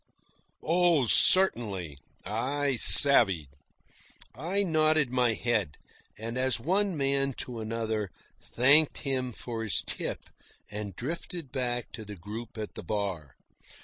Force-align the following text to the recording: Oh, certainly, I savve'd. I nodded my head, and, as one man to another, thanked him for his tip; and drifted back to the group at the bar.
Oh, 0.63 1.05
certainly, 1.05 1.99
I 2.25 2.75
savve'd. 2.75 3.49
I 4.33 4.63
nodded 4.63 5.11
my 5.11 5.35
head, 5.35 5.77
and, 6.17 6.39
as 6.39 6.59
one 6.59 6.97
man 6.97 7.33
to 7.45 7.59
another, 7.59 8.09
thanked 8.41 9.01
him 9.05 9.31
for 9.31 9.61
his 9.61 9.83
tip; 9.85 10.23
and 10.71 10.95
drifted 10.95 11.51
back 11.51 11.91
to 11.91 12.03
the 12.03 12.15
group 12.15 12.57
at 12.57 12.73
the 12.73 12.81
bar. 12.81 13.35